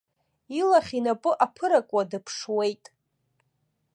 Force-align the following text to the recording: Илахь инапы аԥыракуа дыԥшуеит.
Илахь 0.59 0.93
инапы 0.97 1.31
аԥыракуа 1.45 2.03
дыԥшуеит. 2.09 2.83